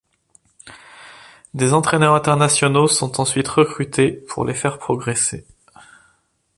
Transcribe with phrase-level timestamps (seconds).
[1.53, 5.45] Des entraîneurs internationaux sont ensuite recrutés pour les faire progresser.